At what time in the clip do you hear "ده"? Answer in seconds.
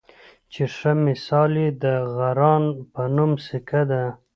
3.89-4.03